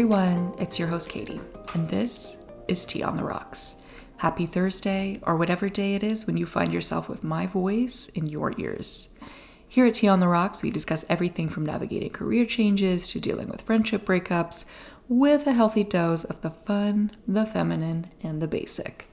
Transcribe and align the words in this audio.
everyone, 0.00 0.54
it's 0.58 0.78
your 0.78 0.88
host 0.88 1.10
Katie, 1.10 1.42
and 1.74 1.86
this 1.90 2.46
is 2.68 2.86
Tea 2.86 3.02
on 3.02 3.16
the 3.16 3.22
Rocks. 3.22 3.82
Happy 4.16 4.46
Thursday, 4.46 5.20
or 5.24 5.36
whatever 5.36 5.68
day 5.68 5.94
it 5.94 6.02
is 6.02 6.26
when 6.26 6.38
you 6.38 6.46
find 6.46 6.72
yourself 6.72 7.06
with 7.06 7.22
my 7.22 7.44
voice 7.44 8.08
in 8.08 8.26
your 8.26 8.54
ears. 8.56 9.14
Here 9.68 9.84
at 9.84 9.92
Tea 9.92 10.08
on 10.08 10.20
the 10.20 10.26
Rocks, 10.26 10.62
we 10.62 10.70
discuss 10.70 11.04
everything 11.10 11.50
from 11.50 11.66
navigating 11.66 12.08
career 12.08 12.46
changes 12.46 13.08
to 13.08 13.20
dealing 13.20 13.48
with 13.48 13.60
friendship 13.60 14.06
breakups 14.06 14.64
with 15.06 15.46
a 15.46 15.52
healthy 15.52 15.84
dose 15.84 16.24
of 16.24 16.40
the 16.40 16.50
fun, 16.50 17.10
the 17.28 17.44
feminine, 17.44 18.06
and 18.22 18.40
the 18.40 18.48
basic. 18.48 19.06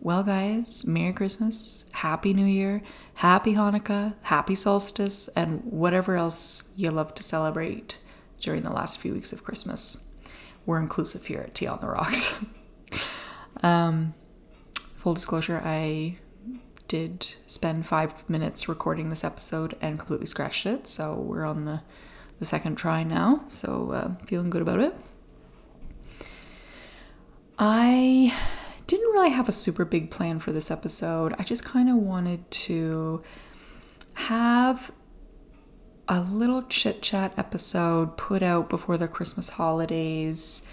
Well, 0.00 0.24
guys, 0.24 0.84
Merry 0.84 1.12
Christmas, 1.12 1.84
Happy 1.92 2.34
New 2.34 2.44
Year, 2.44 2.82
Happy 3.18 3.54
Hanukkah, 3.54 4.14
Happy 4.22 4.56
Solstice, 4.56 5.28
and 5.36 5.62
whatever 5.62 6.16
else 6.16 6.72
you 6.74 6.90
love 6.90 7.14
to 7.14 7.22
celebrate 7.22 8.00
during 8.40 8.62
the 8.62 8.70
last 8.70 9.00
few 9.00 9.12
weeks 9.12 9.32
of 9.32 9.44
Christmas. 9.44 10.08
We're 10.64 10.80
inclusive 10.80 11.26
here 11.26 11.40
at 11.40 11.54
Tea 11.54 11.66
on 11.66 11.80
the 11.80 11.88
Rocks. 11.88 12.44
um, 13.62 14.14
full 14.74 15.14
disclosure, 15.14 15.60
I 15.64 16.16
did 16.88 17.34
spend 17.46 17.86
five 17.86 18.28
minutes 18.28 18.68
recording 18.68 19.10
this 19.10 19.24
episode 19.24 19.76
and 19.80 19.98
completely 19.98 20.26
scratched 20.26 20.66
it, 20.66 20.86
so 20.86 21.14
we're 21.14 21.44
on 21.44 21.62
the, 21.62 21.82
the 22.38 22.44
second 22.44 22.76
try 22.76 23.02
now, 23.02 23.42
so 23.46 23.92
uh, 23.92 24.24
feeling 24.24 24.50
good 24.50 24.62
about 24.62 24.80
it. 24.80 24.94
I 27.58 28.34
didn't 28.86 29.10
really 29.12 29.30
have 29.30 29.48
a 29.48 29.52
super 29.52 29.84
big 29.84 30.10
plan 30.10 30.38
for 30.38 30.52
this 30.52 30.70
episode. 30.70 31.34
I 31.38 31.42
just 31.42 31.64
kind 31.64 31.88
of 31.88 31.96
wanted 31.96 32.50
to 32.50 33.22
have 34.14 34.90
a 36.08 36.20
little 36.20 36.62
chit 36.62 37.02
chat 37.02 37.32
episode 37.36 38.16
put 38.16 38.42
out 38.42 38.68
before 38.68 38.96
the 38.96 39.08
Christmas 39.08 39.50
holidays 39.50 40.70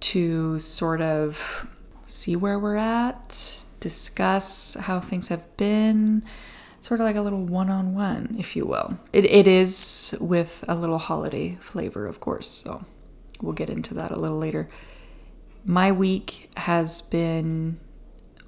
to 0.00 0.58
sort 0.58 1.00
of 1.00 1.68
see 2.06 2.34
where 2.34 2.58
we're 2.58 2.76
at, 2.76 3.64
discuss 3.80 4.74
how 4.74 5.00
things 5.00 5.28
have 5.28 5.56
been, 5.56 6.24
sort 6.80 7.00
of 7.00 7.06
like 7.06 7.16
a 7.16 7.20
little 7.20 7.44
one 7.44 7.70
on 7.70 7.94
one, 7.94 8.34
if 8.38 8.56
you 8.56 8.66
will. 8.66 8.98
It, 9.12 9.24
it 9.24 9.46
is 9.46 10.16
with 10.20 10.64
a 10.66 10.74
little 10.74 10.98
holiday 10.98 11.56
flavor, 11.60 12.06
of 12.06 12.18
course, 12.18 12.48
so 12.48 12.84
we'll 13.40 13.52
get 13.52 13.70
into 13.70 13.94
that 13.94 14.10
a 14.10 14.18
little 14.18 14.38
later. 14.38 14.68
My 15.64 15.92
week 15.92 16.50
has 16.56 17.00
been 17.00 17.78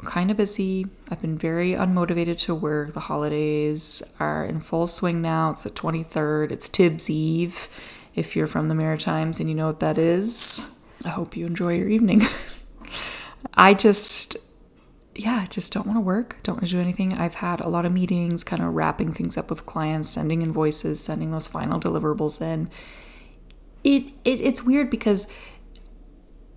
kind 0.05 0.31
of 0.31 0.37
busy. 0.37 0.87
I've 1.11 1.21
been 1.21 1.39
very 1.39 1.73
unmotivated 1.73 2.39
to 2.41 2.55
work. 2.55 2.93
The 2.93 3.01
holidays 3.01 4.03
are 4.21 4.45
in 4.45 4.61
full 4.61 4.87
swing 4.87 5.21
now. 5.21 5.51
It's 5.51 5.65
the 5.65 5.71
23rd, 5.71 6.53
it's 6.53 6.69
Tibbs 6.69 7.11
Eve. 7.11 7.69
If 8.15 8.37
you're 8.37 8.47
from 8.47 8.69
the 8.69 8.75
Maritimes 8.75 9.41
and 9.41 9.49
you 9.49 9.55
know 9.55 9.67
what 9.67 9.81
that 9.81 9.99
is, 9.99 10.79
I 11.05 11.09
hope 11.09 11.37
you 11.37 11.47
enjoy 11.47 11.75
your 11.77 11.89
evening. 11.89 12.23
I 13.55 13.75
just, 13.75 14.37
yeah, 15.15 15.41
I 15.43 15.47
just 15.47 15.73
don't 15.73 15.87
want 15.87 15.97
to 15.97 16.01
work, 16.01 16.37
don't 16.43 16.57
want 16.57 16.67
to 16.67 16.71
do 16.71 16.81
anything. 16.81 17.15
I've 17.15 17.37
had 17.37 17.61
a 17.61 17.69
lot 17.69 17.85
of 17.85 17.93
meetings, 17.93 18.45
kind 18.45 18.63
of 18.63 18.73
wrapping 18.73 19.13
things 19.13 19.37
up 19.37 19.51
with 19.51 19.67
clients, 19.67 20.11
sending 20.11 20.43
invoices, 20.43 21.03
sending 21.03 21.33
those 21.33 21.49
final 21.49 21.81
deliverables 21.81 22.41
in. 22.41 22.71
It, 23.83 24.05
it 24.25 24.41
it's 24.41 24.63
weird 24.63 24.91
because 24.91 25.29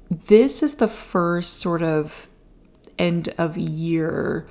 this 0.09 0.63
is 0.63 0.75
the 0.75 0.87
first 0.87 1.59
sort 1.59 1.81
of 1.81 2.26
end 2.97 3.29
of 3.37 3.57
year 3.57 4.47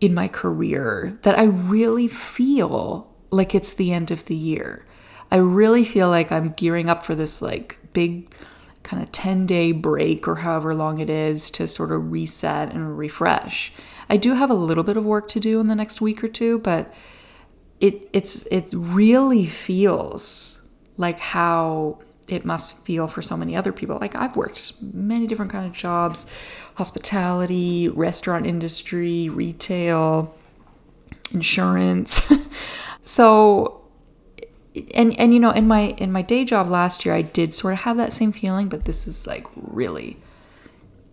in 0.00 0.14
my 0.14 0.28
career 0.28 1.18
that 1.22 1.38
I 1.38 1.44
really 1.44 2.08
feel 2.08 3.12
like 3.30 3.54
it's 3.54 3.74
the 3.74 3.92
end 3.92 4.10
of 4.10 4.26
the 4.26 4.36
year. 4.36 4.84
I 5.30 5.36
really 5.36 5.84
feel 5.84 6.08
like 6.08 6.32
I'm 6.32 6.50
gearing 6.50 6.88
up 6.88 7.02
for 7.02 7.14
this 7.14 7.42
like 7.42 7.78
big 7.92 8.32
kind 8.82 9.02
of 9.02 9.12
10 9.12 9.46
day 9.46 9.72
break 9.72 10.26
or 10.26 10.36
however 10.36 10.74
long 10.74 10.98
it 10.98 11.10
is 11.10 11.50
to 11.50 11.68
sort 11.68 11.92
of 11.92 12.10
reset 12.10 12.72
and 12.72 12.96
refresh. 12.96 13.72
I 14.08 14.16
do 14.16 14.34
have 14.34 14.50
a 14.50 14.54
little 14.54 14.84
bit 14.84 14.96
of 14.96 15.04
work 15.04 15.28
to 15.28 15.40
do 15.40 15.60
in 15.60 15.66
the 15.66 15.74
next 15.74 16.00
week 16.00 16.24
or 16.24 16.28
two, 16.28 16.58
but 16.60 16.92
it 17.80 18.08
it's 18.12 18.46
it 18.46 18.70
really 18.72 19.46
feels 19.46 20.66
like 20.96 21.20
how 21.20 21.98
it 22.28 22.44
must 22.44 22.84
feel 22.84 23.08
for 23.08 23.22
so 23.22 23.36
many 23.36 23.56
other 23.56 23.72
people. 23.72 23.98
Like 24.00 24.14
I've 24.14 24.36
worked 24.36 24.74
many 24.82 25.26
different 25.26 25.50
kind 25.50 25.66
of 25.66 25.72
jobs, 25.72 26.26
hospitality, 26.76 27.88
restaurant 27.88 28.46
industry, 28.46 29.28
retail, 29.28 30.34
insurance. 31.32 32.32
so 33.02 33.88
and 34.94 35.18
and 35.18 35.34
you 35.34 35.40
know, 35.40 35.50
in 35.50 35.66
my 35.66 35.94
in 35.98 36.12
my 36.12 36.22
day 36.22 36.44
job 36.44 36.68
last 36.68 37.04
year 37.04 37.14
I 37.14 37.22
did 37.22 37.54
sort 37.54 37.74
of 37.74 37.80
have 37.80 37.96
that 37.96 38.12
same 38.12 38.32
feeling, 38.32 38.68
but 38.68 38.84
this 38.84 39.06
is 39.06 39.26
like 39.26 39.46
really 39.56 40.18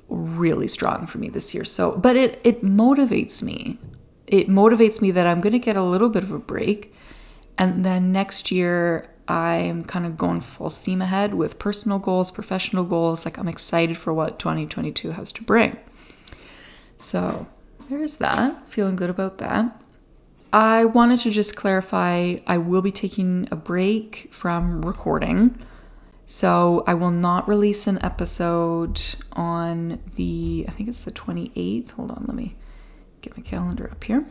really 0.08 0.68
strong 0.68 1.08
for 1.08 1.18
me 1.18 1.30
this 1.30 1.54
year. 1.54 1.66
So, 1.66 1.94
but 1.98 2.16
it 2.16 2.40
it 2.44 2.64
motivates 2.64 3.42
me. 3.42 3.80
It 4.28 4.48
motivates 4.48 5.02
me 5.02 5.12
that 5.12 5.28
I'm 5.28 5.40
going 5.40 5.54
to 5.54 5.60
get 5.60 5.76
a 5.76 5.84
little 5.84 6.10
bit 6.10 6.24
of 6.24 6.32
a 6.32 6.40
break 6.40 6.94
and 7.58 7.86
then 7.86 8.12
next 8.12 8.52
year 8.52 9.10
I'm 9.28 9.84
kind 9.84 10.06
of 10.06 10.18
going 10.18 10.42
full 10.42 10.70
steam 10.70 11.02
ahead 11.02 11.34
with 11.34 11.58
personal 11.58 12.00
goals, 12.00 12.32
professional 12.32 12.84
goals. 12.84 13.26
Like 13.26 13.38
I'm 13.38 13.48
excited 13.48 13.98
for 13.98 14.14
what 14.14 14.40
2022 14.40 15.12
has 15.12 15.32
to 15.34 15.44
bring. 15.44 15.78
So 17.00 17.48
there's 17.90 18.18
that. 18.18 18.68
Feeling 18.70 18.96
good 18.96 19.10
about 19.10 19.38
that. 19.40 19.82
I 20.54 20.86
wanted 20.86 21.20
to 21.20 21.32
just 21.32 21.56
clarify 21.56 22.38
I 22.48 22.58
will 22.58 22.82
be 22.82 22.92
taking 22.92 23.48
a 23.52 23.56
break 23.56 24.30
from 24.32 24.84
recording. 24.84 25.58
So 26.26 26.84
I 26.88 26.94
will 26.94 27.12
not 27.12 27.48
release 27.48 27.88
an 27.88 28.04
episode 28.04 29.02
on 29.34 30.00
the, 30.16 30.66
I 30.68 30.72
think 30.72 30.90
it's 30.90 31.04
the 31.04 31.12
28th. 31.12 31.92
Hold 31.92 32.12
on, 32.12 32.26
let 32.28 32.36
me 32.36 32.56
get 33.22 33.36
my 33.38 33.44
calendar 33.44 33.90
up 33.92 34.04
here. 34.04 34.26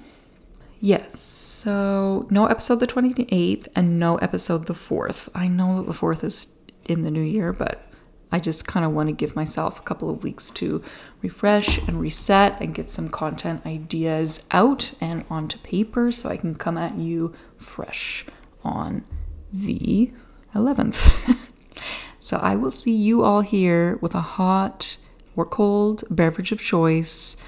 Yes. 0.85 1.19
So 1.19 2.27
no 2.29 2.45
episode 2.45 2.79
the 2.79 2.87
28th 2.87 3.69
and 3.75 3.99
no 3.99 4.17
episode 4.17 4.67
the 4.67 4.75
4th. 4.75 5.31
I 5.35 5.49
know 5.49 5.79
that 5.79 5.87
the 5.87 5.99
4th 5.99 6.23
is 6.23 6.59
in 6.85 7.05
the 7.05 7.11
new 7.11 7.23
year, 7.23 7.55
but 7.55 7.89
I 8.31 8.39
just 8.39 8.67
kind 8.67 8.85
of 8.85 8.93
want 8.93 9.09
to 9.09 9.15
give 9.15 9.35
myself 9.35 9.79
a 9.79 9.83
couple 9.83 10.11
of 10.11 10.23
weeks 10.23 10.51
to 10.51 10.83
refresh 11.23 11.79
and 11.89 11.99
reset 11.99 12.61
and 12.61 12.75
get 12.75 12.91
some 12.91 13.09
content 13.09 13.65
ideas 13.65 14.47
out 14.51 14.93
and 15.01 15.25
onto 15.31 15.57
paper 15.61 16.13
so 16.13 16.29
I 16.29 16.37
can 16.37 16.55
come 16.55 16.77
at 16.77 16.97
you 16.97 17.33
fresh 17.57 18.27
on 18.63 19.07
the 19.51 20.13
11th. 20.55 21.49
so 22.21 22.37
I 22.37 22.57
will 22.57 22.71
see 22.71 22.95
you 22.95 23.23
all 23.23 23.41
here 23.41 23.99
with 24.03 24.15
a 24.15 24.21
hot 24.21 24.99
or 25.35 25.47
cold 25.47 26.05
beverage 26.11 26.53
of 26.53 26.61
choice 26.61 27.43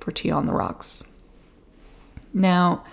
for 0.00 0.10
tea 0.10 0.32
on 0.32 0.46
the 0.46 0.52
rocks. 0.52 1.12
Now, 2.38 2.84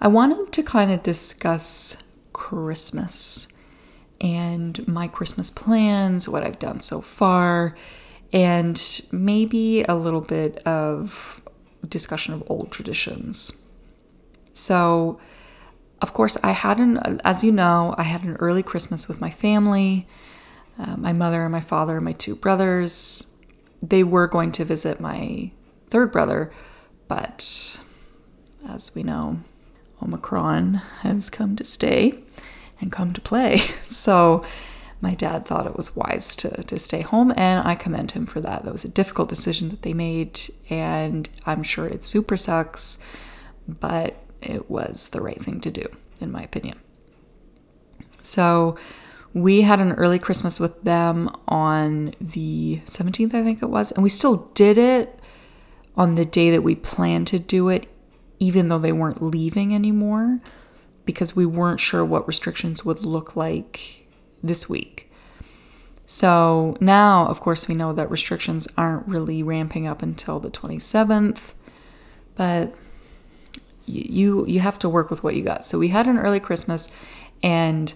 I 0.00 0.08
wanted 0.08 0.52
to 0.52 0.62
kind 0.62 0.90
of 0.92 1.02
discuss 1.02 2.04
Christmas 2.32 3.48
and 4.20 4.86
my 4.86 5.08
Christmas 5.08 5.50
plans, 5.50 6.28
what 6.28 6.44
I've 6.44 6.60
done 6.60 6.78
so 6.78 7.00
far, 7.00 7.76
and 8.32 8.80
maybe 9.10 9.82
a 9.82 9.96
little 9.96 10.20
bit 10.20 10.58
of 10.58 11.42
discussion 11.88 12.32
of 12.32 12.44
old 12.46 12.70
traditions. 12.70 13.66
So, 14.52 15.20
of 16.00 16.14
course, 16.14 16.38
I 16.44 16.52
had 16.52 16.78
an, 16.78 17.20
as 17.24 17.42
you 17.42 17.50
know, 17.50 17.96
I 17.98 18.04
had 18.04 18.22
an 18.22 18.36
early 18.36 18.62
Christmas 18.62 19.08
with 19.08 19.20
my 19.20 19.30
family, 19.30 20.06
uh, 20.78 20.96
my 20.96 21.12
mother 21.12 21.42
and 21.42 21.52
my 21.52 21.60
father 21.60 21.96
and 21.96 22.04
my 22.04 22.12
two 22.12 22.36
brothers. 22.36 23.36
They 23.82 24.04
were 24.04 24.28
going 24.28 24.52
to 24.52 24.64
visit 24.64 25.00
my 25.00 25.50
third 25.86 26.12
brother, 26.12 26.52
but 27.08 27.80
as 28.68 28.94
we 28.94 29.02
know, 29.02 29.38
Omicron 30.02 30.74
has 31.00 31.30
come 31.30 31.56
to 31.56 31.64
stay 31.64 32.18
and 32.80 32.90
come 32.92 33.12
to 33.12 33.20
play. 33.20 33.58
So 33.92 34.44
my 35.02 35.14
dad 35.14 35.44
thought 35.44 35.66
it 35.66 35.76
was 35.76 35.94
wise 35.96 36.34
to, 36.36 36.48
to 36.62 36.78
stay 36.78 37.02
home, 37.02 37.32
and 37.36 37.66
I 37.66 37.74
commend 37.74 38.12
him 38.12 38.24
for 38.24 38.40
that. 38.40 38.64
That 38.64 38.72
was 38.72 38.84
a 38.84 38.88
difficult 38.88 39.28
decision 39.28 39.68
that 39.68 39.82
they 39.82 39.92
made, 39.92 40.40
and 40.70 41.28
I'm 41.44 41.62
sure 41.62 41.86
it 41.86 42.04
super 42.04 42.36
sucks, 42.36 43.04
but 43.68 44.16
it 44.40 44.70
was 44.70 45.08
the 45.08 45.20
right 45.20 45.40
thing 45.40 45.60
to 45.60 45.70
do, 45.70 45.86
in 46.20 46.30
my 46.30 46.42
opinion. 46.42 46.78
So 48.22 48.76
we 49.34 49.62
had 49.62 49.80
an 49.80 49.92
early 49.92 50.20
Christmas 50.20 50.60
with 50.60 50.82
them 50.84 51.30
on 51.48 52.14
the 52.20 52.80
17th, 52.86 53.34
I 53.34 53.42
think 53.42 53.60
it 53.60 53.70
was, 53.70 53.90
and 53.90 54.02
we 54.02 54.08
still 54.08 54.50
did 54.54 54.78
it 54.78 55.18
on 55.96 56.14
the 56.14 56.24
day 56.24 56.50
that 56.50 56.62
we 56.62 56.76
planned 56.76 57.26
to 57.28 57.38
do 57.38 57.68
it, 57.68 57.86
even 58.42 58.66
though 58.66 58.78
they 58.78 58.90
weren't 58.90 59.22
leaving 59.22 59.72
anymore, 59.72 60.40
because 61.04 61.36
we 61.36 61.46
weren't 61.46 61.78
sure 61.78 62.04
what 62.04 62.26
restrictions 62.26 62.84
would 62.84 63.04
look 63.04 63.36
like 63.36 64.04
this 64.42 64.68
week. 64.68 65.08
So 66.06 66.76
now, 66.80 67.28
of 67.28 67.38
course, 67.38 67.68
we 67.68 67.76
know 67.76 67.92
that 67.92 68.10
restrictions 68.10 68.66
aren't 68.76 69.06
really 69.06 69.44
ramping 69.44 69.86
up 69.86 70.02
until 70.02 70.40
the 70.40 70.50
27th, 70.50 71.54
but 72.34 72.74
you 73.86 74.44
you 74.46 74.58
have 74.58 74.78
to 74.80 74.88
work 74.88 75.08
with 75.08 75.22
what 75.22 75.36
you 75.36 75.44
got. 75.44 75.64
So 75.64 75.78
we 75.78 75.88
had 75.88 76.08
an 76.08 76.18
early 76.18 76.40
Christmas 76.40 76.90
and 77.44 77.94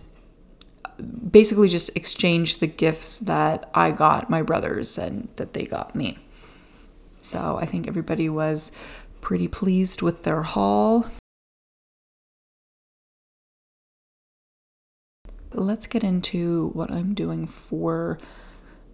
basically 1.28 1.66
just 1.66 1.90
exchanged 1.96 2.60
the 2.60 2.68
gifts 2.68 3.18
that 3.18 3.68
I 3.74 3.90
got 3.90 4.30
my 4.30 4.42
brothers 4.42 4.96
and 4.96 5.28
that 5.36 5.54
they 5.54 5.64
got 5.64 5.96
me. 5.96 6.18
So 7.20 7.58
I 7.60 7.66
think 7.66 7.88
everybody 7.88 8.28
was 8.28 8.70
pretty 9.26 9.48
pleased 9.48 10.02
with 10.02 10.22
their 10.22 10.42
haul. 10.42 11.04
But 15.50 15.62
let's 15.62 15.88
get 15.88 16.04
into 16.04 16.70
what 16.74 16.92
I'm 16.92 17.12
doing 17.12 17.48
for 17.48 18.20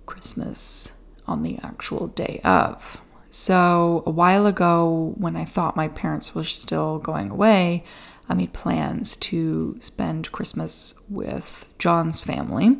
Christmas 0.07 0.99
on 1.27 1.43
the 1.43 1.59
actual 1.63 2.07
day 2.07 2.41
of. 2.45 3.03
So, 3.29 4.03
a 4.07 4.11
while 4.11 4.47
ago, 4.47 5.13
when 5.19 5.37
I 5.37 5.45
thought 5.45 5.77
my 5.77 5.89
parents 5.89 6.35
were 6.35 6.45
still 6.45 6.99
going 6.99 7.29
away, 7.29 7.85
I 8.27 8.33
made 8.33 8.55
plans 8.55 9.19
to 9.19 9.77
spend 9.81 10.33
Christmas 10.33 10.99
with 11.11 11.67
John's 11.79 12.25
family, 12.25 12.79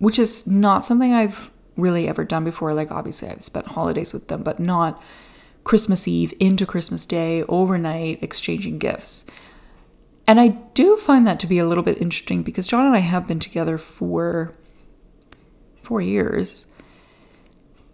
which 0.00 0.18
is 0.18 0.48
not 0.48 0.84
something 0.84 1.12
I've 1.12 1.52
really 1.76 2.08
ever 2.08 2.24
done 2.24 2.42
before. 2.42 2.74
Like, 2.74 2.90
obviously, 2.90 3.28
I've 3.28 3.44
spent 3.44 3.68
holidays 3.68 4.12
with 4.12 4.26
them, 4.26 4.42
but 4.42 4.58
not 4.58 5.00
Christmas 5.64 6.08
Eve 6.08 6.34
into 6.40 6.66
Christmas 6.66 7.06
Day, 7.06 7.42
overnight, 7.44 8.22
exchanging 8.22 8.78
gifts. 8.78 9.26
And 10.26 10.40
I 10.40 10.48
do 10.74 10.96
find 10.96 11.26
that 11.26 11.40
to 11.40 11.46
be 11.46 11.58
a 11.58 11.66
little 11.66 11.82
bit 11.82 12.00
interesting 12.00 12.42
because 12.42 12.66
John 12.66 12.86
and 12.86 12.94
I 12.94 13.00
have 13.00 13.26
been 13.26 13.40
together 13.40 13.78
for 13.78 14.54
four 15.82 16.00
years. 16.00 16.66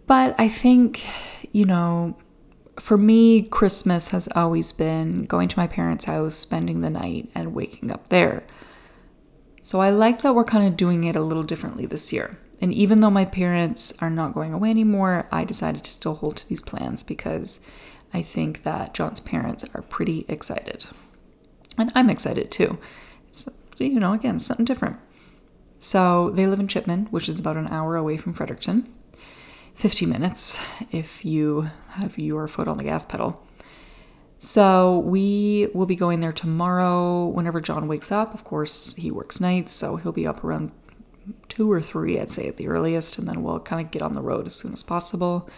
But 0.06 0.34
I 0.38 0.48
think, 0.48 1.04
you 1.52 1.64
know, 1.64 2.16
for 2.78 2.98
me, 2.98 3.42
Christmas 3.42 4.10
has 4.10 4.28
always 4.36 4.70
been 4.72 5.24
going 5.24 5.48
to 5.48 5.58
my 5.58 5.66
parents' 5.66 6.04
house, 6.04 6.34
spending 6.34 6.82
the 6.82 6.90
night, 6.90 7.30
and 7.34 7.54
waking 7.54 7.90
up 7.90 8.10
there. 8.10 8.44
So 9.62 9.80
I 9.80 9.90
like 9.90 10.22
that 10.22 10.34
we're 10.34 10.44
kind 10.44 10.66
of 10.66 10.76
doing 10.76 11.04
it 11.04 11.16
a 11.16 11.22
little 11.22 11.42
differently 11.42 11.86
this 11.86 12.12
year. 12.12 12.38
And 12.60 12.72
even 12.72 13.00
though 13.00 13.10
my 13.10 13.24
parents 13.24 13.92
are 14.00 14.10
not 14.10 14.34
going 14.34 14.52
away 14.52 14.70
anymore, 14.70 15.28
I 15.30 15.44
decided 15.44 15.84
to 15.84 15.90
still 15.90 16.14
hold 16.14 16.38
to 16.38 16.48
these 16.48 16.62
plans 16.62 17.02
because 17.02 17.60
I 18.14 18.22
think 18.22 18.62
that 18.62 18.94
John's 18.94 19.20
parents 19.20 19.64
are 19.74 19.82
pretty 19.82 20.24
excited. 20.28 20.86
And 21.76 21.92
I'm 21.94 22.08
excited 22.08 22.50
too. 22.50 22.78
It's, 23.28 23.48
you 23.78 24.00
know, 24.00 24.12
again, 24.12 24.38
something 24.38 24.64
different. 24.64 24.98
So 25.78 26.30
they 26.30 26.46
live 26.46 26.60
in 26.60 26.68
Chipman, 26.68 27.06
which 27.06 27.28
is 27.28 27.38
about 27.38 27.56
an 27.58 27.68
hour 27.68 27.96
away 27.96 28.16
from 28.16 28.32
Fredericton. 28.32 28.92
50 29.74 30.06
minutes 30.06 30.58
if 30.90 31.24
you 31.24 31.68
have 31.90 32.18
your 32.18 32.48
foot 32.48 32.66
on 32.66 32.78
the 32.78 32.84
gas 32.84 33.04
pedal. 33.04 33.46
So 34.38 34.98
we 35.00 35.68
will 35.74 35.86
be 35.86 35.96
going 35.96 36.20
there 36.20 36.32
tomorrow 36.32 37.26
whenever 37.26 37.60
John 37.60 37.86
wakes 37.86 38.10
up. 38.10 38.32
Of 38.32 38.44
course, 38.44 38.94
he 38.94 39.10
works 39.10 39.40
nights, 39.40 39.72
so 39.72 39.96
he'll 39.96 40.12
be 40.12 40.26
up 40.26 40.42
around 40.42 40.72
two 41.48 41.70
or 41.70 41.80
three, 41.80 42.18
I'd 42.18 42.30
say, 42.30 42.48
at 42.48 42.56
the 42.56 42.68
earliest, 42.68 43.18
and 43.18 43.28
then 43.28 43.42
we'll 43.42 43.60
kind 43.60 43.84
of 43.84 43.90
get 43.90 44.02
on 44.02 44.14
the 44.14 44.22
road 44.22 44.46
as 44.46 44.54
soon 44.54 44.72
as 44.72 44.82
possible. 44.82 45.48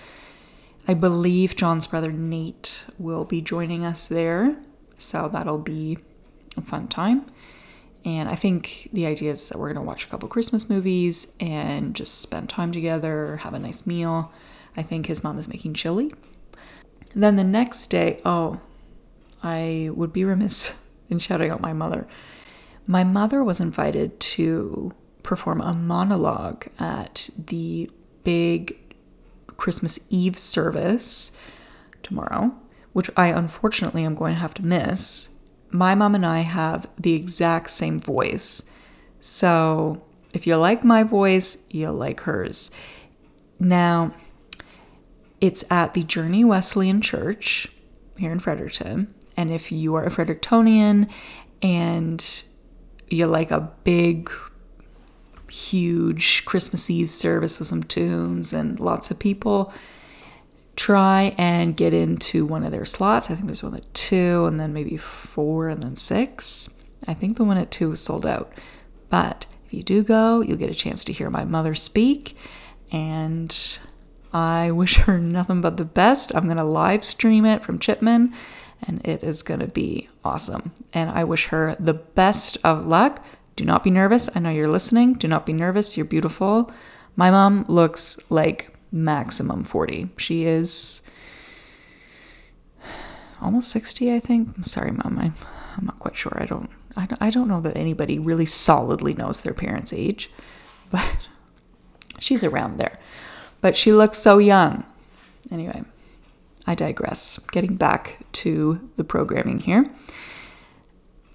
I 0.87 0.95
believe 0.95 1.57
John's 1.57 1.87
brother 1.87 2.13
Nate 2.13 2.87
will 2.99 3.25
be 3.25 3.41
joining 3.41 3.85
us 3.85 4.09
there, 4.09 4.57
so 4.97 5.29
that'll 5.29 5.59
be 5.59 5.99
a 6.57 6.63
fun 6.63 6.89
time. 6.89 7.27
And 8.05 8.29
I 8.29 8.35
think 8.35 8.89
the 8.93 9.07
idea 9.07 9.33
is 9.33 9.49
that 9.49 9.59
we're 9.59 9.73
going 9.73 9.85
to 9.85 9.87
watch 9.87 10.05
a 10.05 10.09
couple 10.09 10.29
Christmas 10.29 10.71
movies 10.71 11.35
and 11.41 11.95
just 11.95 12.21
spend 12.21 12.49
time 12.49 12.73
together, 12.73 13.37
have 13.39 13.55
a 13.55 13.59
nice 13.59 13.87
meal. 13.87 14.33
I 14.77 14.83
think 14.83 15.07
his 15.07 15.25
mom 15.25 15.39
is 15.39 15.49
making 15.49 15.75
chili. 15.75 16.13
And 17.13 17.23
then 17.23 17.37
the 17.37 17.45
next 17.45 17.89
day, 17.89 18.21
oh, 18.25 18.61
I 19.43 19.91
would 19.93 20.13
be 20.13 20.25
remiss 20.25 20.83
in 21.11 21.19
shouting 21.19 21.51
out 21.51 21.61
my 21.61 21.73
mother. 21.73 22.07
My 22.87 23.05
mother 23.05 23.45
was 23.45 23.61
invited 23.61 24.19
to 24.21 24.95
perform 25.29 25.61
a 25.61 25.75
monologue 25.75 26.67
at 26.79 27.29
the 27.37 27.91
big 28.25 28.79
Christmas 29.59 30.01
Eve 30.09 30.39
service 30.39 31.39
tomorrow, 32.03 32.55
which 32.95 33.11
I 33.15 33.27
unfortunately 33.27 34.05
am 34.05 34.15
going 34.15 34.33
to 34.33 34.41
have 34.41 34.55
to 34.55 34.65
miss 34.65 35.39
my 35.71 35.95
mom 35.95 36.15
and 36.15 36.25
I 36.25 36.41
have 36.41 36.89
the 36.97 37.13
exact 37.13 37.69
same 37.69 38.01
voice. 38.01 38.73
So 39.21 40.03
if 40.33 40.47
you 40.47 40.57
like 40.57 40.83
my 40.83 41.03
voice, 41.03 41.59
you'll 41.69 41.93
like 41.93 42.21
hers. 42.21 42.71
Now, 43.61 44.15
it's 45.43 45.71
at 45.71 45.93
the 45.93 46.05
Journey 46.05 46.43
Wesleyan 46.43 47.03
Church 47.03 47.69
here 48.17 48.33
in 48.33 48.41
Fredericton. 48.41 49.15
And 49.37 49.51
if 49.51 49.71
you 49.71 49.95
are 49.95 50.05
a 50.05 50.11
Frederictonian 50.11 51.11
and 51.61 52.43
you 53.09 53.27
like 53.27 53.51
a 53.51 53.71
big, 53.85 54.31
huge 55.49 56.45
Christmas 56.45 56.91
Eve 56.91 57.09
service 57.09 57.59
with 57.59 57.69
some 57.69 57.83
tunes 57.83 58.53
and 58.53 58.79
lots 58.79 59.11
of 59.11 59.19
people, 59.19 59.73
try 60.77 61.35
and 61.37 61.77
get 61.77 61.93
into 61.93 62.47
one 62.47 62.63
of 62.63 62.73
their 62.73 62.85
slots. 62.85 63.31
I 63.31 63.35
think 63.35 63.49
there's 63.49 63.65
one 63.65 63.75
at 63.75 63.93
two, 63.95 64.47
and 64.47 64.61
then 64.61 64.73
maybe 64.73 64.97
four, 64.97 65.69
and 65.69 65.83
then 65.83 65.97
six. 65.97 66.79
I 67.07 67.15
think 67.15 67.37
the 67.37 67.45
one 67.45 67.59
at 67.59 67.71
two 67.71 67.91
is 67.91 68.01
sold 68.01 68.25
out. 68.25 68.53
But 69.11 69.47
if 69.67 69.75
you 69.75 69.83
do 69.83 70.03
go, 70.03 70.41
you'll 70.41 70.57
get 70.57 70.71
a 70.71 70.75
chance 70.75 71.05
to 71.05 71.13
hear 71.13 71.31
my 71.31 71.45
mother 71.45 71.75
speak. 71.75 72.37
And 72.91 73.55
I 74.33 74.71
wish 74.73 74.97
her 74.99 75.19
nothing 75.19 75.61
but 75.61 75.77
the 75.77 75.85
best. 75.85 76.35
I'm 76.35 76.45
going 76.45 76.57
to 76.57 76.65
live 76.65 77.05
stream 77.05 77.45
it 77.45 77.63
from 77.63 77.79
Chipman, 77.79 78.33
and 78.87 79.05
it 79.07 79.23
is 79.23 79.43
going 79.43 79.61
to 79.61 79.67
be 79.69 80.09
awesome. 80.25 80.73
And 80.95 81.11
I 81.11 81.25
wish 81.25 81.47
her 81.47 81.77
the 81.81 81.95
best 81.95 82.57
of 82.63 82.87
luck. 82.87 83.25
Do 83.59 83.65
not 83.65 83.83
be 83.83 83.91
nervous. 83.91 84.31
I 84.37 84.39
know 84.39 84.51
you're 84.51 84.69
listening. 84.69 85.15
Do 85.15 85.27
not 85.27 85.45
be 85.45 85.53
nervous. 85.53 85.97
You're 85.97 86.07
beautiful. 86.07 86.71
My 87.17 87.29
mom 87.29 87.65
looks 87.67 88.17
like 88.31 88.73
maximum 88.93 89.65
40. 89.65 90.11
She 90.17 90.45
is 90.45 91.03
almost 93.43 93.71
60, 93.71 94.15
I 94.15 94.21
think. 94.21 94.57
I'm 94.57 94.63
sorry, 94.63 94.93
mom. 94.93 95.19
I'm, 95.19 95.35
I'm 95.77 95.87
not 95.87 95.99
quite 95.99 96.15
sure. 96.15 96.41
I 96.41 96.47
don't, 96.47 96.71
I 96.97 97.07
don't, 97.07 97.21
I 97.21 97.31
don't 97.31 97.49
know 97.49 97.61
that 97.63 97.77
anybody 97.77 98.17
really 98.17 98.47
solidly 98.47 99.13
knows 99.15 99.43
their 99.43 99.55
parents' 99.55 99.93
age, 99.93 100.31
but 100.89 101.29
she's 102.21 102.45
around 102.45 102.79
there. 102.79 103.01
But 103.61 103.77
she 103.77 103.93
looks 103.93 104.19
so 104.19 104.39
young. 104.39 104.85
Anyway, 105.51 105.83
I 106.65 106.77
digress. 106.77 107.41
Getting 107.51 107.75
back 107.75 108.21
to 108.35 108.89
the 108.97 109.03
programming 109.03 109.59
here. 109.59 109.91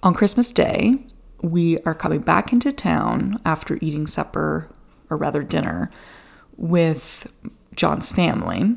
On 0.02 0.14
Christmas 0.14 0.52
Day, 0.52 1.04
we 1.44 1.78
are 1.80 1.94
coming 1.94 2.20
back 2.20 2.52
into 2.52 2.72
town 2.72 3.38
after 3.44 3.78
eating 3.80 4.06
supper, 4.06 4.70
or 5.10 5.16
rather 5.16 5.42
dinner, 5.42 5.90
with 6.56 7.26
John's 7.74 8.12
family. 8.12 8.76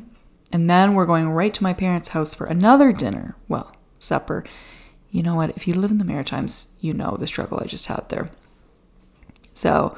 And 0.52 0.68
then 0.68 0.94
we're 0.94 1.06
going 1.06 1.30
right 1.30 1.52
to 1.54 1.62
my 1.62 1.72
parents' 1.72 2.08
house 2.08 2.34
for 2.34 2.46
another 2.46 2.92
dinner. 2.92 3.36
Well, 3.48 3.74
supper. 3.98 4.44
You 5.10 5.22
know 5.22 5.34
what? 5.34 5.50
If 5.50 5.66
you 5.66 5.74
live 5.74 5.90
in 5.90 5.98
the 5.98 6.04
Maritimes, 6.04 6.76
you 6.80 6.92
know 6.92 7.16
the 7.16 7.26
struggle 7.26 7.58
I 7.62 7.66
just 7.66 7.86
had 7.86 8.08
there. 8.10 8.30
So, 9.54 9.96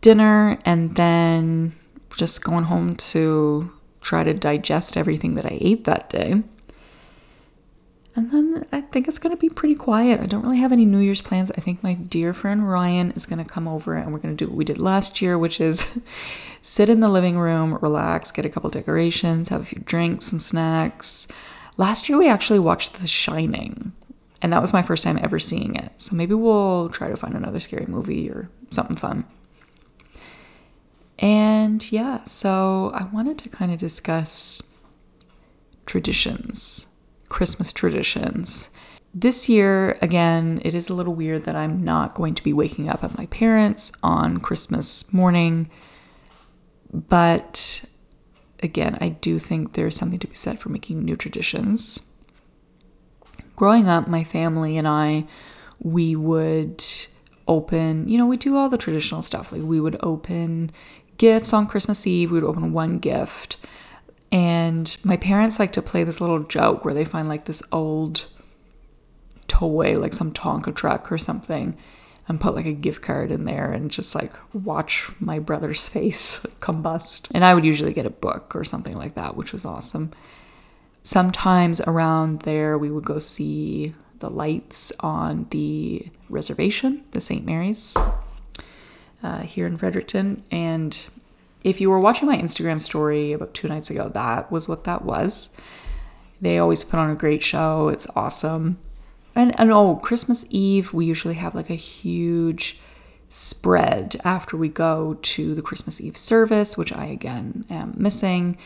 dinner, 0.00 0.58
and 0.64 0.96
then 0.96 1.72
just 2.16 2.42
going 2.42 2.64
home 2.64 2.96
to 2.96 3.70
try 4.00 4.24
to 4.24 4.32
digest 4.32 4.96
everything 4.96 5.34
that 5.34 5.46
I 5.46 5.58
ate 5.60 5.84
that 5.84 6.08
day. 6.08 6.42
And 8.16 8.30
then 8.30 8.64
I 8.70 8.80
think 8.80 9.08
it's 9.08 9.18
going 9.18 9.34
to 9.34 9.40
be 9.40 9.48
pretty 9.48 9.74
quiet. 9.74 10.20
I 10.20 10.26
don't 10.26 10.42
really 10.42 10.58
have 10.58 10.70
any 10.70 10.84
New 10.84 10.98
Year's 10.98 11.20
plans. 11.20 11.50
I 11.52 11.60
think 11.60 11.82
my 11.82 11.94
dear 11.94 12.32
friend 12.32 12.68
Ryan 12.68 13.10
is 13.12 13.26
going 13.26 13.44
to 13.44 13.50
come 13.50 13.66
over 13.66 13.94
and 13.94 14.12
we're 14.12 14.20
going 14.20 14.36
to 14.36 14.44
do 14.44 14.48
what 14.48 14.56
we 14.56 14.64
did 14.64 14.78
last 14.78 15.20
year, 15.20 15.36
which 15.36 15.60
is 15.60 15.98
sit 16.62 16.88
in 16.88 17.00
the 17.00 17.08
living 17.08 17.38
room, 17.38 17.76
relax, 17.82 18.30
get 18.30 18.46
a 18.46 18.48
couple 18.48 18.70
decorations, 18.70 19.48
have 19.48 19.62
a 19.62 19.64
few 19.64 19.82
drinks 19.84 20.30
and 20.30 20.40
snacks. 20.40 21.26
Last 21.76 22.08
year 22.08 22.16
we 22.16 22.28
actually 22.28 22.60
watched 22.60 23.00
The 23.00 23.08
Shining, 23.08 23.92
and 24.40 24.52
that 24.52 24.60
was 24.60 24.72
my 24.72 24.82
first 24.82 25.02
time 25.02 25.18
ever 25.20 25.40
seeing 25.40 25.74
it. 25.74 26.00
So 26.00 26.14
maybe 26.14 26.34
we'll 26.34 26.90
try 26.90 27.08
to 27.08 27.16
find 27.16 27.34
another 27.34 27.58
scary 27.58 27.86
movie 27.86 28.30
or 28.30 28.48
something 28.70 28.96
fun. 28.96 29.24
And 31.18 31.90
yeah, 31.90 32.22
so 32.22 32.92
I 32.94 33.04
wanted 33.04 33.38
to 33.38 33.48
kind 33.48 33.72
of 33.72 33.78
discuss 33.78 34.62
traditions 35.84 36.86
Christmas 37.28 37.72
traditions. 37.72 38.70
This 39.12 39.48
year, 39.48 39.96
again, 40.02 40.60
it 40.64 40.74
is 40.74 40.88
a 40.88 40.94
little 40.94 41.14
weird 41.14 41.44
that 41.44 41.54
I'm 41.54 41.84
not 41.84 42.14
going 42.14 42.34
to 42.34 42.42
be 42.42 42.52
waking 42.52 42.88
up 42.88 43.04
at 43.04 43.16
my 43.16 43.26
parents' 43.26 43.92
on 44.02 44.38
Christmas 44.38 45.12
morning. 45.12 45.70
But 46.92 47.84
again, 48.62 48.98
I 49.00 49.10
do 49.10 49.38
think 49.38 49.74
there's 49.74 49.96
something 49.96 50.18
to 50.18 50.26
be 50.26 50.34
said 50.34 50.58
for 50.58 50.68
making 50.68 51.04
new 51.04 51.14
traditions. 51.16 52.10
Growing 53.54 53.88
up, 53.88 54.08
my 54.08 54.24
family 54.24 54.76
and 54.76 54.88
I, 54.88 55.26
we 55.80 56.16
would 56.16 56.84
open, 57.46 58.08
you 58.08 58.18
know, 58.18 58.26
we 58.26 58.36
do 58.36 58.56
all 58.56 58.68
the 58.68 58.78
traditional 58.78 59.22
stuff. 59.22 59.52
Like 59.52 59.62
we 59.62 59.80
would 59.80 59.96
open 60.02 60.72
gifts 61.18 61.52
on 61.52 61.66
Christmas 61.66 62.06
Eve, 62.06 62.32
we 62.32 62.40
would 62.40 62.48
open 62.48 62.72
one 62.72 62.98
gift. 62.98 63.58
And 64.34 64.96
my 65.04 65.16
parents 65.16 65.60
like 65.60 65.70
to 65.74 65.80
play 65.80 66.02
this 66.02 66.20
little 66.20 66.40
joke 66.40 66.84
where 66.84 66.92
they 66.92 67.04
find 67.04 67.28
like 67.28 67.44
this 67.44 67.62
old 67.70 68.26
toy, 69.46 69.96
like 69.96 70.12
some 70.12 70.32
Tonka 70.32 70.74
truck 70.74 71.12
or 71.12 71.18
something, 71.18 71.78
and 72.26 72.40
put 72.40 72.56
like 72.56 72.66
a 72.66 72.72
gift 72.72 73.00
card 73.00 73.30
in 73.30 73.44
there 73.44 73.70
and 73.70 73.92
just 73.92 74.12
like 74.12 74.34
watch 74.52 75.08
my 75.20 75.38
brother's 75.38 75.88
face 75.88 76.44
combust. 76.58 77.28
And 77.32 77.44
I 77.44 77.54
would 77.54 77.64
usually 77.64 77.92
get 77.92 78.06
a 78.06 78.10
book 78.10 78.56
or 78.56 78.64
something 78.64 78.96
like 78.98 79.14
that, 79.14 79.36
which 79.36 79.52
was 79.52 79.64
awesome. 79.64 80.10
Sometimes 81.04 81.80
around 81.82 82.40
there, 82.40 82.76
we 82.76 82.90
would 82.90 83.04
go 83.04 83.20
see 83.20 83.94
the 84.18 84.30
lights 84.30 84.90
on 84.98 85.46
the 85.50 86.08
reservation, 86.28 87.04
the 87.12 87.20
St. 87.20 87.46
Mary's, 87.46 87.96
uh, 89.22 89.42
here 89.42 89.68
in 89.68 89.76
Fredericton. 89.76 90.42
And 90.50 91.08
if 91.64 91.80
you 91.80 91.90
were 91.90 91.98
watching 91.98 92.28
my 92.28 92.36
Instagram 92.36 92.80
story 92.80 93.32
about 93.32 93.54
two 93.54 93.68
nights 93.68 93.90
ago, 93.90 94.08
that 94.10 94.52
was 94.52 94.68
what 94.68 94.84
that 94.84 95.04
was. 95.04 95.56
They 96.40 96.58
always 96.58 96.84
put 96.84 96.98
on 96.98 97.10
a 97.10 97.14
great 97.14 97.42
show. 97.42 97.88
It's 97.88 98.06
awesome. 98.14 98.78
And, 99.34 99.58
and 99.58 99.72
oh, 99.72 99.96
Christmas 99.96 100.44
Eve, 100.50 100.92
we 100.92 101.06
usually 101.06 101.34
have 101.34 101.54
like 101.54 101.70
a 101.70 101.74
huge 101.74 102.78
spread 103.30 104.16
after 104.24 104.56
we 104.56 104.68
go 104.68 105.14
to 105.22 105.54
the 105.54 105.62
Christmas 105.62 106.00
Eve 106.00 106.16
service, 106.16 106.76
which 106.76 106.92
I 106.92 107.06
again 107.06 107.64
am 107.70 107.94
missing. 107.96 108.58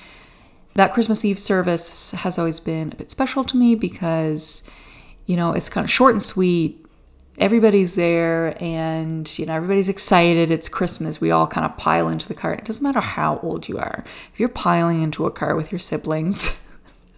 That 0.75 0.93
Christmas 0.93 1.25
Eve 1.25 1.39
service 1.39 2.11
has 2.11 2.39
always 2.39 2.61
been 2.61 2.93
a 2.93 2.97
bit 2.97 3.11
special 3.11 3.45
to 3.45 3.57
me 3.57 3.77
because, 3.77 4.69
you 5.25 5.37
know, 5.37 5.53
it's 5.53 5.71
kind 5.71 5.85
of 5.85 5.91
short 5.91 6.13
and 6.13 6.23
sweet. 6.23 6.85
Everybody's 7.39 7.95
there 7.95 8.57
and, 8.61 9.39
you 9.39 9.47
know, 9.47 9.55
everybody's 9.55 9.89
excited. 9.89 10.51
It's 10.51 10.69
Christmas. 10.69 11.21
We 11.21 11.31
all 11.31 11.47
kind 11.47 11.65
of 11.65 11.77
pile 11.77 12.09
into 12.09 12.27
the 12.27 12.35
car. 12.35 12.53
It 12.55 12.65
doesn't 12.65 12.83
matter 12.83 13.01
how 13.01 13.39
old 13.43 13.69
you 13.69 13.79
are. 13.79 14.05
If 14.33 14.41
you're 14.41 14.49
piling 14.49 15.03
into 15.03 15.25
a 15.25 15.31
car 15.31 15.55
with 15.55 15.71
your 15.71 15.79
siblings, 15.79 16.61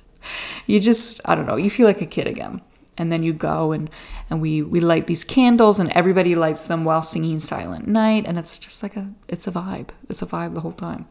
you 0.66 0.78
just, 0.78 1.20
I 1.24 1.34
don't 1.34 1.46
know, 1.46 1.56
you 1.56 1.70
feel 1.70 1.86
like 1.86 2.02
a 2.02 2.06
kid 2.06 2.26
again 2.26 2.60
and 3.00 3.10
then 3.10 3.22
you 3.22 3.32
go 3.32 3.72
and 3.72 3.88
and 4.28 4.42
we 4.42 4.60
we 4.60 4.78
light 4.78 5.06
these 5.06 5.24
candles 5.24 5.80
and 5.80 5.90
everybody 5.90 6.34
lights 6.34 6.66
them 6.66 6.84
while 6.84 7.02
singing 7.02 7.40
silent 7.40 7.88
night 7.88 8.24
and 8.26 8.38
it's 8.38 8.58
just 8.58 8.82
like 8.82 8.94
a 8.94 9.10
it's 9.26 9.46
a 9.46 9.52
vibe 9.52 9.88
it's 10.08 10.20
a 10.20 10.26
vibe 10.26 10.54
the 10.54 10.60
whole 10.60 10.72
time 10.72 11.06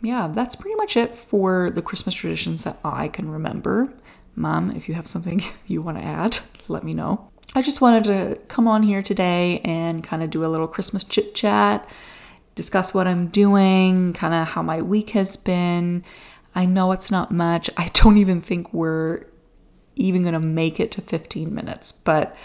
yeah 0.00 0.28
that's 0.28 0.56
pretty 0.56 0.74
much 0.76 0.96
it 0.96 1.14
for 1.14 1.70
the 1.70 1.82
christmas 1.82 2.14
traditions 2.14 2.64
that 2.64 2.78
i 2.82 3.06
can 3.06 3.30
remember 3.30 3.92
mom 4.34 4.70
if 4.70 4.88
you 4.88 4.94
have 4.94 5.06
something 5.06 5.42
you 5.66 5.82
want 5.82 5.98
to 5.98 6.02
add 6.02 6.38
let 6.68 6.82
me 6.82 6.94
know 6.94 7.30
i 7.56 7.62
just 7.62 7.80
wanted 7.80 8.04
to 8.04 8.38
come 8.48 8.68
on 8.68 8.82
here 8.82 9.02
today 9.02 9.60
and 9.64 10.04
kind 10.04 10.22
of 10.22 10.30
do 10.30 10.44
a 10.44 10.46
little 10.46 10.68
christmas 10.68 11.02
chit 11.02 11.34
chat 11.34 11.88
discuss 12.54 12.94
what 12.94 13.08
i'm 13.08 13.26
doing 13.26 14.12
kind 14.12 14.34
of 14.34 14.48
how 14.48 14.62
my 14.62 14.80
week 14.80 15.10
has 15.10 15.36
been 15.36 16.04
i 16.54 16.64
know 16.64 16.92
it's 16.92 17.10
not 17.10 17.30
much 17.32 17.68
i 17.76 17.88
don't 17.94 18.16
even 18.16 18.40
think 18.40 18.72
we're 18.72 19.26
even 19.96 20.22
going 20.22 20.34
to 20.34 20.40
make 20.40 20.78
it 20.78 20.92
to 20.92 21.00
15 21.00 21.52
minutes. 21.52 21.90
But 21.90 22.36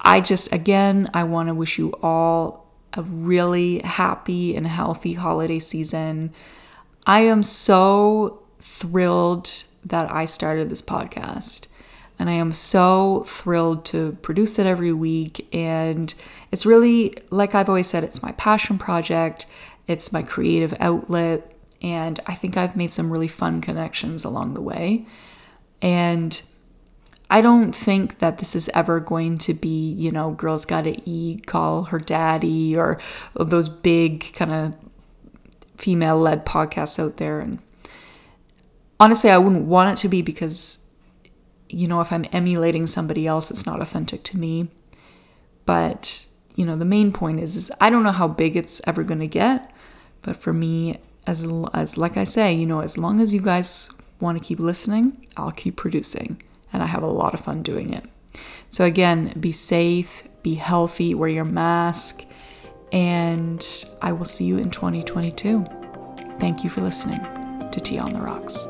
I 0.00 0.20
just, 0.20 0.52
again, 0.52 1.10
I 1.12 1.24
want 1.24 1.48
to 1.48 1.54
wish 1.54 1.78
you 1.78 1.92
all 2.02 2.70
a 2.92 3.02
really 3.02 3.78
happy 3.80 4.54
and 4.54 4.66
healthy 4.66 5.14
holiday 5.14 5.58
season. 5.58 6.32
I 7.06 7.20
am 7.20 7.42
so 7.42 8.42
thrilled 8.60 9.64
that 9.84 10.12
I 10.12 10.26
started 10.26 10.68
this 10.68 10.82
podcast. 10.82 11.66
And 12.22 12.30
I 12.30 12.34
am 12.34 12.52
so 12.52 13.24
thrilled 13.26 13.84
to 13.86 14.16
produce 14.22 14.56
it 14.60 14.64
every 14.64 14.92
week. 14.92 15.48
And 15.52 16.14
it's 16.52 16.64
really, 16.64 17.14
like 17.30 17.52
I've 17.52 17.68
always 17.68 17.88
said, 17.88 18.04
it's 18.04 18.22
my 18.22 18.30
passion 18.30 18.78
project, 18.78 19.46
it's 19.88 20.12
my 20.12 20.22
creative 20.22 20.72
outlet. 20.78 21.52
And 21.82 22.20
I 22.24 22.34
think 22.34 22.56
I've 22.56 22.76
made 22.76 22.92
some 22.92 23.10
really 23.10 23.26
fun 23.26 23.60
connections 23.60 24.24
along 24.24 24.54
the 24.54 24.60
way. 24.60 25.04
And 25.82 26.40
I 27.28 27.40
don't 27.40 27.74
think 27.74 28.20
that 28.20 28.38
this 28.38 28.54
is 28.54 28.70
ever 28.72 29.00
going 29.00 29.36
to 29.38 29.52
be, 29.52 29.92
you 29.92 30.12
know, 30.12 30.30
girls 30.30 30.64
gotta 30.64 31.02
eat, 31.04 31.48
call 31.48 31.86
her 31.86 31.98
daddy, 31.98 32.76
or 32.76 33.00
those 33.34 33.68
big 33.68 34.32
kind 34.32 34.52
of 34.52 34.76
female 35.76 36.20
led 36.20 36.46
podcasts 36.46 37.00
out 37.00 37.16
there. 37.16 37.40
And 37.40 37.58
honestly, 39.00 39.28
I 39.28 39.38
wouldn't 39.38 39.64
want 39.64 39.98
it 39.98 40.00
to 40.02 40.08
be 40.08 40.22
because, 40.22 40.81
you 41.72 41.88
know, 41.88 42.00
if 42.00 42.12
I'm 42.12 42.26
emulating 42.32 42.86
somebody 42.86 43.26
else, 43.26 43.50
it's 43.50 43.66
not 43.66 43.80
authentic 43.80 44.22
to 44.24 44.38
me. 44.38 44.68
But, 45.64 46.26
you 46.54 46.64
know, 46.64 46.76
the 46.76 46.84
main 46.84 47.12
point 47.12 47.40
is, 47.40 47.56
is 47.56 47.72
I 47.80 47.90
don't 47.90 48.02
know 48.02 48.12
how 48.12 48.28
big 48.28 48.56
it's 48.56 48.80
ever 48.86 49.02
going 49.02 49.20
to 49.20 49.26
get. 49.26 49.74
But 50.20 50.36
for 50.36 50.52
me, 50.52 50.98
as, 51.26 51.46
as 51.72 51.96
like 51.96 52.16
I 52.16 52.24
say, 52.24 52.52
you 52.52 52.66
know, 52.66 52.80
as 52.80 52.98
long 52.98 53.20
as 53.20 53.32
you 53.32 53.40
guys 53.40 53.90
want 54.20 54.38
to 54.38 54.44
keep 54.44 54.60
listening, 54.60 55.26
I'll 55.36 55.50
keep 55.50 55.76
producing 55.76 56.40
and 56.72 56.82
I 56.82 56.86
have 56.86 57.02
a 57.02 57.08
lot 57.08 57.34
of 57.34 57.40
fun 57.40 57.62
doing 57.62 57.92
it. 57.92 58.04
So, 58.70 58.84
again, 58.84 59.34
be 59.38 59.52
safe, 59.52 60.24
be 60.42 60.54
healthy, 60.54 61.14
wear 61.14 61.28
your 61.28 61.44
mask, 61.44 62.22
and 62.92 63.66
I 64.00 64.12
will 64.12 64.24
see 64.24 64.44
you 64.44 64.58
in 64.58 64.70
2022. 64.70 65.66
Thank 66.38 66.64
you 66.64 66.70
for 66.70 66.80
listening 66.80 67.20
to 67.70 67.80
Tea 67.80 67.98
on 67.98 68.12
the 68.12 68.20
Rocks. 68.20 68.66